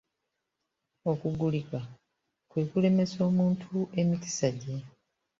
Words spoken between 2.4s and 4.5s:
kwe kulemesa omuntu emikisa